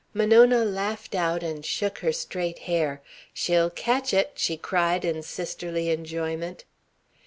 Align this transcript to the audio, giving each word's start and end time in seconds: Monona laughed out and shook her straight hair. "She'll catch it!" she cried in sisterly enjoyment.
Monona 0.15 0.65
laughed 0.65 1.13
out 1.13 1.43
and 1.43 1.63
shook 1.63 1.99
her 1.99 2.11
straight 2.11 2.57
hair. 2.65 3.03
"She'll 3.35 3.69
catch 3.69 4.15
it!" 4.15 4.31
she 4.33 4.57
cried 4.57 5.05
in 5.05 5.21
sisterly 5.21 5.91
enjoyment. 5.91 6.63